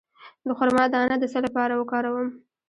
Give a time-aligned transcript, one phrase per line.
[0.45, 2.29] د خرما دانه د څه لپاره وکاروم؟